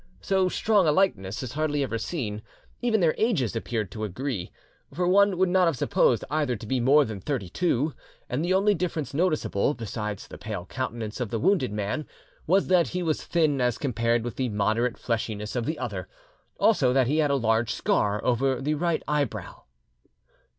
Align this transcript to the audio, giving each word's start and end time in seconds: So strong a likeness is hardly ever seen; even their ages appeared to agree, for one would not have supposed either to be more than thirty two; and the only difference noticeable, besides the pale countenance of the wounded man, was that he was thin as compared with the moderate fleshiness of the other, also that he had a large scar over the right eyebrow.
So 0.21 0.49
strong 0.49 0.87
a 0.87 0.91
likeness 0.91 1.43
is 1.43 1.51
hardly 1.51 1.83
ever 1.83 1.99
seen; 1.99 2.41
even 2.81 3.01
their 3.01 3.13
ages 3.19 3.55
appeared 3.55 3.91
to 3.91 4.03
agree, 4.03 4.51
for 4.91 5.07
one 5.07 5.37
would 5.37 5.47
not 5.49 5.67
have 5.67 5.77
supposed 5.77 6.25
either 6.27 6.55
to 6.55 6.65
be 6.65 6.79
more 6.79 7.05
than 7.05 7.19
thirty 7.21 7.49
two; 7.49 7.93
and 8.27 8.43
the 8.43 8.51
only 8.51 8.73
difference 8.73 9.13
noticeable, 9.13 9.75
besides 9.75 10.27
the 10.27 10.39
pale 10.39 10.65
countenance 10.65 11.19
of 11.19 11.29
the 11.29 11.37
wounded 11.37 11.71
man, 11.71 12.07
was 12.47 12.65
that 12.65 12.87
he 12.87 13.03
was 13.03 13.23
thin 13.23 13.61
as 13.61 13.77
compared 13.77 14.23
with 14.23 14.37
the 14.37 14.49
moderate 14.49 14.97
fleshiness 14.97 15.55
of 15.55 15.67
the 15.67 15.77
other, 15.77 16.07
also 16.59 16.93
that 16.93 17.05
he 17.05 17.19
had 17.19 17.29
a 17.29 17.35
large 17.35 17.71
scar 17.71 18.25
over 18.25 18.59
the 18.59 18.73
right 18.73 19.03
eyebrow. 19.07 19.61